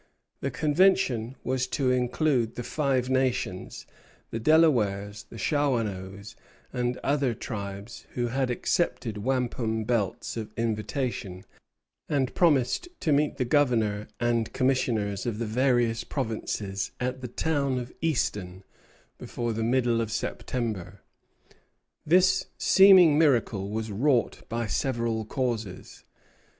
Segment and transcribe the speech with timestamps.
[0.39, 3.85] The convention was to include the Five Nations,
[4.31, 6.33] the Delawares, the Shawanoes,
[6.73, 11.45] and other tribes, who had accepted wampum belts of invitation,
[12.09, 17.77] and promised to meet the Governor and Commissioners of the various provinces at the town
[17.77, 18.63] of Easton,
[19.19, 21.01] before the middle of September.
[22.07, 26.05] This seeming miracle was wrought by several causes.